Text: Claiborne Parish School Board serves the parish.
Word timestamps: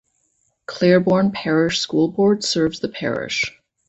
Claiborne 0.65 1.31
Parish 1.31 1.79
School 1.79 2.07
Board 2.07 2.43
serves 2.43 2.79
the 2.79 2.89
parish. 2.89 3.55